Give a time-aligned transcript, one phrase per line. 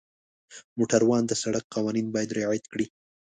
[0.77, 2.85] موټروان د سړک قوانین باید رعایت کړي.